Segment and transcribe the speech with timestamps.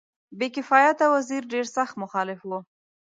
[0.37, 2.59] بې کفایته وزیر ډېر سخت مخالف وو.